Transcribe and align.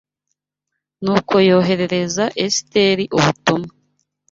Nuko 1.03 1.35
yoherereza 1.49 2.25
Esiteri 2.45 3.03
ubutumwa 3.17 3.71